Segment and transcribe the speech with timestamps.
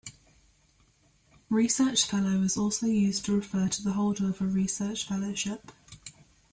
[1.51, 5.71] Research fellow is also used to refer to the holder of a research fellowship.